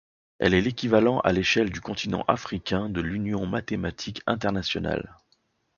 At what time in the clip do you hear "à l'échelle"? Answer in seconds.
1.19-1.69